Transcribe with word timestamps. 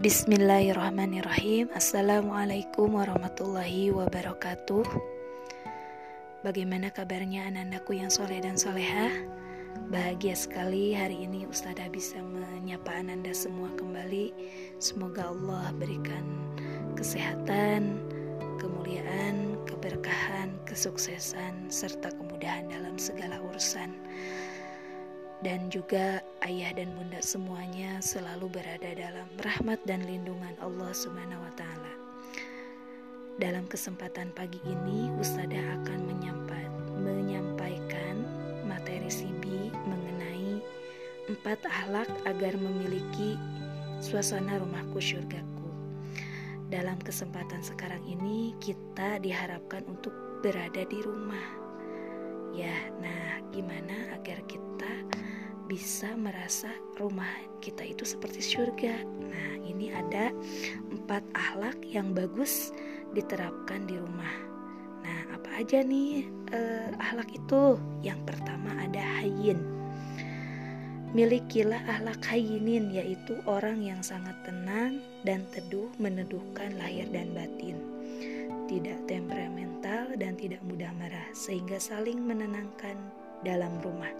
Bismillahirrahmanirrahim. 0.00 1.68
Assalamualaikum 1.76 2.88
warahmatullahi 2.96 3.92
wabarakatuh. 3.92 4.80
Bagaimana 6.40 6.88
kabarnya 6.88 7.44
anandaku 7.44 8.00
yang 8.00 8.08
soleh 8.08 8.40
dan 8.40 8.56
soleha? 8.56 9.12
Bahagia 9.92 10.32
sekali 10.32 10.96
hari 10.96 11.28
ini 11.28 11.44
Ustazah 11.44 11.92
bisa 11.92 12.16
menyapa 12.16 12.96
ananda 12.96 13.28
semua 13.36 13.68
kembali. 13.76 14.32
Semoga 14.80 15.36
Allah 15.36 15.68
berikan 15.76 16.24
kesehatan, 16.96 18.00
kemuliaan, 18.56 19.60
keberkahan, 19.68 20.56
kesuksesan, 20.64 21.68
serta 21.68 22.08
kemudahan 22.16 22.72
dalam 22.72 22.96
segala 22.96 23.36
urusan 23.52 23.92
dan 25.40 25.72
juga 25.72 26.20
ayah 26.44 26.76
dan 26.76 26.92
bunda 26.92 27.24
semuanya 27.24 27.96
selalu 28.04 28.60
berada 28.60 28.92
dalam 28.92 29.28
rahmat 29.40 29.80
dan 29.88 30.04
lindungan 30.04 30.52
Allah 30.60 30.92
Subhanahu 30.92 31.40
wa 31.40 31.52
taala. 31.56 31.92
Dalam 33.40 33.64
kesempatan 33.64 34.36
pagi 34.36 34.60
ini 34.68 35.08
Ustazah 35.16 35.80
akan 35.80 36.00
menyampaikan 36.04 36.70
materi 38.68 39.08
CB 39.08 39.72
mengenai 39.88 40.60
empat 41.32 41.64
akhlak 41.68 42.08
agar 42.28 42.56
memiliki 42.60 43.40
suasana 44.00 44.60
rumahku 44.60 45.00
syurgaku. 45.00 45.68
Dalam 46.68 46.96
kesempatan 47.00 47.60
sekarang 47.60 48.00
ini 48.08 48.56
kita 48.60 49.20
diharapkan 49.20 49.84
untuk 49.88 50.12
berada 50.44 50.84
di 50.84 51.00
rumah. 51.04 51.48
Ya, 52.56 52.72
nah 53.00 53.44
gimana 53.52 54.16
agar 54.16 54.40
kita 54.48 54.69
bisa 55.70 56.10
merasa 56.18 56.66
rumah 56.98 57.30
kita 57.62 57.86
itu 57.86 58.02
seperti 58.02 58.42
surga. 58.42 59.06
Nah, 59.06 59.62
ini 59.62 59.94
ada 59.94 60.34
empat 60.90 61.22
akhlak 61.30 61.78
yang 61.86 62.10
bagus 62.10 62.74
diterapkan 63.14 63.86
di 63.86 63.94
rumah. 63.94 64.34
Nah, 65.06 65.38
apa 65.38 65.62
aja 65.62 65.86
nih 65.86 66.26
eh, 66.50 66.90
akhlak 66.98 67.30
itu? 67.30 67.78
Yang 68.02 68.34
pertama 68.34 68.74
ada 68.82 68.98
hayin. 69.22 69.62
Milikilah 71.14 71.86
akhlak 71.86 72.22
hayinin, 72.26 72.90
yaitu 72.90 73.38
orang 73.46 73.82
yang 73.82 74.02
sangat 74.02 74.34
tenang 74.42 74.98
dan 75.22 75.46
teduh 75.54 75.90
meneduhkan 76.02 76.74
lahir 76.78 77.06
dan 77.14 77.30
batin. 77.30 77.78
Tidak 78.66 79.10
temperamental 79.10 80.14
dan 80.18 80.38
tidak 80.38 80.62
mudah 80.66 80.90
marah, 80.98 81.26
sehingga 81.34 81.82
saling 81.82 82.22
menenangkan 82.22 82.94
dalam 83.46 83.72
rumah. 83.80 84.10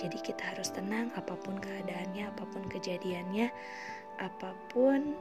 Jadi 0.00 0.18
kita 0.22 0.54
harus 0.54 0.72
tenang 0.72 1.12
apa 1.14 1.34
pun 1.38 1.58
keadaannya, 1.60 2.30
apa 2.30 2.44
pun 2.50 2.62
kejadiannya, 2.66 3.48
apa 4.18 4.50
pun 4.72 5.14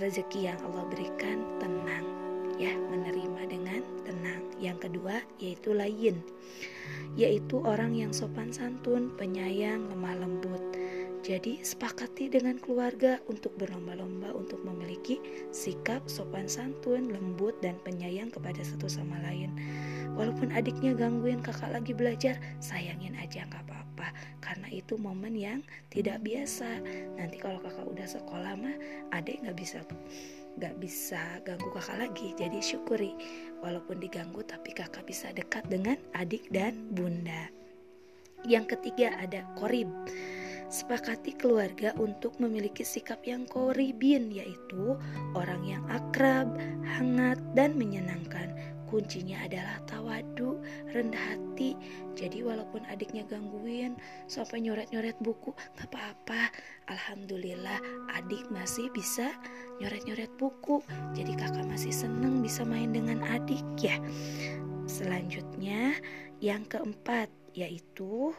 rezeki 0.00 0.48
yang 0.52 0.58
Allah 0.64 0.88
berikan, 0.88 1.44
tenang 1.60 2.04
ya, 2.56 2.72
menerima 2.72 3.42
dengan 3.48 3.80
tenang. 4.06 4.42
Yang 4.62 4.88
kedua 4.88 5.20
yaitu 5.42 5.74
lain, 5.74 6.22
yaitu 7.18 7.60
orang 7.62 7.92
yang 7.96 8.14
sopan 8.14 8.54
santun, 8.54 9.12
penyayang, 9.18 9.90
lemah 9.90 10.16
lembut. 10.16 10.71
Jadi 11.22 11.62
sepakati 11.62 12.26
dengan 12.26 12.58
keluarga 12.58 13.22
untuk 13.30 13.54
berlomba-lomba 13.54 14.34
untuk 14.34 14.58
memiliki 14.66 15.22
sikap 15.54 16.02
sopan 16.10 16.50
santun, 16.50 17.14
lembut 17.14 17.54
dan 17.62 17.78
penyayang 17.86 18.26
kepada 18.34 18.58
satu 18.66 18.90
sama 18.90 19.22
lain. 19.22 19.54
Walaupun 20.18 20.50
adiknya 20.50 20.98
gangguin 20.98 21.38
kakak 21.38 21.70
lagi 21.70 21.94
belajar, 21.94 22.42
sayangin 22.58 23.14
aja 23.22 23.46
nggak 23.46 23.70
apa-apa. 23.70 24.10
Karena 24.42 24.66
itu 24.74 24.98
momen 24.98 25.38
yang 25.38 25.62
tidak 25.94 26.26
biasa. 26.26 26.82
Nanti 27.14 27.38
kalau 27.38 27.62
kakak 27.62 27.86
udah 27.86 28.06
sekolah 28.10 28.58
mah, 28.58 28.76
adik 29.14 29.46
nggak 29.46 29.56
bisa 29.56 29.78
nggak 30.58 30.74
bisa 30.82 31.22
ganggu 31.46 31.70
kakak 31.70 32.02
lagi. 32.02 32.34
Jadi 32.34 32.58
syukuri, 32.58 33.14
walaupun 33.62 34.02
diganggu 34.02 34.42
tapi 34.42 34.74
kakak 34.74 35.06
bisa 35.06 35.30
dekat 35.30 35.62
dengan 35.70 35.96
adik 36.18 36.50
dan 36.50 36.74
bunda. 36.90 37.46
Yang 38.42 38.74
ketiga 38.74 39.14
ada 39.22 39.46
korib 39.54 39.86
Sepakati 40.72 41.36
keluarga 41.36 41.92
untuk 42.00 42.40
memiliki 42.40 42.80
sikap 42.80 43.20
yang 43.28 43.44
koribin, 43.44 44.32
yaitu 44.32 44.96
orang 45.36 45.60
yang 45.68 45.84
akrab, 45.92 46.48
hangat, 46.96 47.36
dan 47.52 47.76
menyenangkan. 47.76 48.56
Kuncinya 48.88 49.44
adalah 49.44 49.84
tawadu, 49.84 50.64
rendah 50.96 51.20
hati. 51.20 51.76
Jadi 52.16 52.40
walaupun 52.40 52.88
adiknya 52.88 53.24
gangguin 53.28 54.00
sampai 54.32 54.64
nyoret-nyoret 54.64 55.16
buku, 55.20 55.52
gak 55.76 55.92
apa-apa. 55.92 56.48
Alhamdulillah 56.88 57.80
adik 58.16 58.48
masih 58.48 58.88
bisa 58.96 59.28
nyoret-nyoret 59.76 60.32
buku. 60.40 60.80
Jadi 61.12 61.36
kakak 61.36 61.68
masih 61.68 61.92
seneng 61.92 62.40
bisa 62.40 62.64
main 62.64 62.96
dengan 62.96 63.20
adik 63.28 63.64
ya. 63.76 63.96
Selanjutnya 64.88 65.96
yang 66.40 66.64
keempat 66.64 67.28
yaitu 67.52 68.32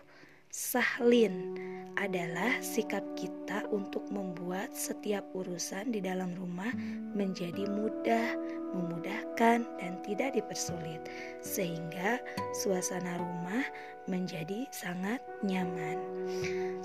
Sahlin 0.53 1.57
adalah 1.97 2.61
sikap 2.61 3.01
kita 3.17 3.65
untuk 3.73 4.05
membuat 4.13 4.69
setiap 4.77 5.25
urusan 5.33 5.89
di 5.89 5.97
dalam 5.97 6.29
rumah 6.37 6.69
menjadi 7.17 7.65
mudah, 7.65 8.37
memudahkan, 8.77 9.65
dan 9.65 9.93
tidak 10.05 10.37
dipersulit, 10.37 11.09
sehingga 11.41 12.21
suasana 12.53 13.17
rumah 13.17 13.65
menjadi 14.05 14.69
sangat 14.69 15.25
nyaman. 15.41 15.97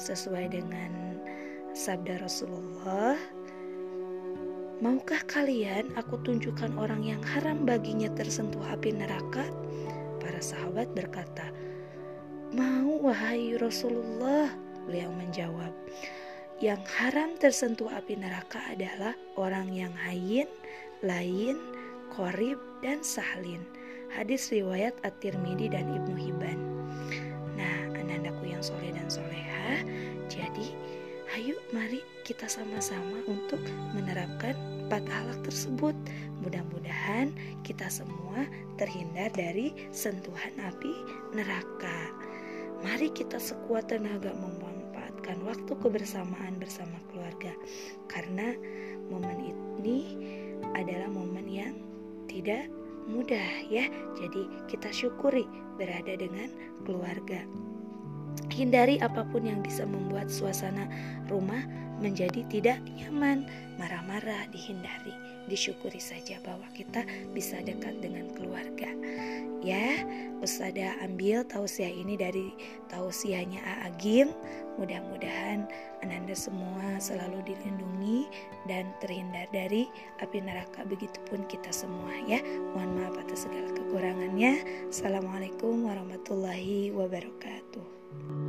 Sesuai 0.00 0.48
dengan 0.48 1.20
sabda 1.76 2.24
Rasulullah, 2.24 3.20
Maukah 4.80 5.20
kalian 5.28 5.92
aku 6.00 6.16
tunjukkan 6.24 6.72
orang 6.80 7.04
yang 7.04 7.20
haram 7.20 7.68
baginya 7.68 8.08
tersentuh 8.16 8.64
api 8.64 8.96
neraka? 8.96 9.44
Para 10.24 10.40
sahabat 10.40 10.88
berkata, 10.96 11.52
Mau 12.48 12.96
wahai 13.04 13.60
Rasulullah, 13.60 14.48
beliau 14.88 15.12
menjawab. 15.12 15.68
Yang 16.64 16.80
haram 16.96 17.36
tersentuh 17.36 17.92
api 17.92 18.16
neraka 18.16 18.56
adalah 18.72 19.12
orang 19.36 19.68
yang 19.68 19.92
hayin, 20.08 20.48
lain, 21.04 21.60
korib, 22.08 22.56
dan 22.80 23.04
sahlin. 23.04 23.60
Hadis 24.08 24.48
riwayat 24.48 24.96
At-Tirmidzi 25.04 25.76
dan 25.76 25.92
Ibnu 25.92 26.16
Hibban. 26.16 26.58
Nah, 27.52 27.92
anandaku 28.00 28.48
yang 28.48 28.64
soleh 28.64 28.96
dan 28.96 29.12
soleha, 29.12 29.84
jadi 30.32 30.72
ayo 31.36 31.52
mari 31.76 32.00
kita 32.24 32.48
sama-sama 32.48 33.28
untuk 33.28 33.60
menerapkan 33.92 34.56
empat 34.88 35.04
alat 35.12 35.36
tersebut. 35.44 35.92
Mudah-mudahan 36.40 37.28
kita 37.60 37.92
semua 37.92 38.48
terhindar 38.80 39.28
dari 39.36 39.76
sentuhan 39.92 40.56
api 40.64 40.96
neraka. 41.36 42.27
Mari 42.78 43.10
kita 43.10 43.42
sekuat 43.42 43.90
tenaga 43.90 44.30
memanfaatkan 44.38 45.42
waktu 45.42 45.72
kebersamaan 45.82 46.62
bersama 46.62 46.94
keluarga, 47.10 47.50
karena 48.06 48.54
momen 49.10 49.38
ini 49.82 49.98
adalah 50.78 51.10
momen 51.10 51.46
yang 51.50 51.74
tidak 52.30 52.70
mudah, 53.08 53.66
ya. 53.66 53.88
Jadi, 54.14 54.46
kita 54.68 54.92
syukuri 54.92 55.48
berada 55.80 56.14
dengan 56.14 56.52
keluarga. 56.84 57.42
Hindari 58.58 58.98
apa 58.98 59.22
pun 59.22 59.46
yang 59.46 59.62
bisa 59.62 59.86
membuat 59.86 60.26
suasana 60.34 60.90
rumah 61.30 61.62
menjadi 62.02 62.42
tidak 62.50 62.82
nyaman, 62.90 63.46
marah-marah, 63.78 64.50
dihindari. 64.50 65.14
Disyukuri 65.46 66.02
saja 66.02 66.42
bahwa 66.42 66.66
kita 66.74 67.06
bisa 67.30 67.62
dekat 67.62 68.02
dengan 68.02 68.26
keluarga. 68.34 68.90
Ya, 69.62 70.02
Ustazah 70.42 70.98
ambil 71.06 71.46
tausiah 71.46 71.90
ini 71.90 72.18
dari 72.18 72.50
tausiahnya 72.90 73.62
A 73.62 73.94
Agim. 73.94 74.34
Mudah-mudahan 74.74 75.66
Ananda 76.02 76.34
semua 76.34 76.98
selalu 76.98 77.42
dilindungi 77.46 78.26
dan 78.66 78.90
terhindar 78.98 79.46
dari 79.54 79.86
api 80.18 80.42
neraka. 80.42 80.82
Begitupun 80.82 81.46
kita 81.46 81.70
semua 81.70 82.10
ya. 82.26 82.42
Mohon 82.74 82.90
maaf 83.06 83.14
atas 83.22 83.46
segala 83.46 83.70
kekurangannya. 83.70 84.66
Assalamualaikum 84.90 85.86
warahmatullahi 85.86 86.90
wabarakatuh. 86.90 88.47